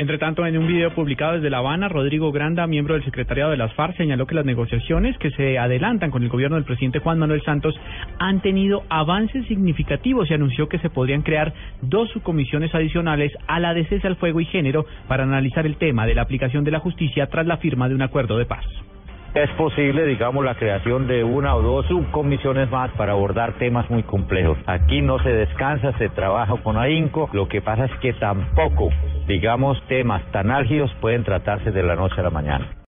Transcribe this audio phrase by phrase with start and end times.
[0.00, 3.58] Entre tanto, en un video publicado desde La Habana, Rodrigo Granda, miembro del secretariado de
[3.58, 7.18] las FARC, señaló que las negociaciones que se adelantan con el gobierno del presidente Juan
[7.18, 7.78] Manuel Santos
[8.18, 11.52] han tenido avances significativos y anunció que se podrían crear
[11.82, 16.06] dos subcomisiones adicionales a la de cese al fuego y género para analizar el tema
[16.06, 18.64] de la aplicación de la justicia tras la firma de un acuerdo de paz
[19.34, 24.02] es posible, digamos, la creación de una o dos subcomisiones más para abordar temas muy
[24.02, 24.58] complejos.
[24.66, 27.28] Aquí no se descansa, se trabaja con ahínco.
[27.32, 28.90] Lo que pasa es que tampoco,
[29.26, 32.80] digamos, temas tan álgidos pueden tratarse de la noche a la mañana.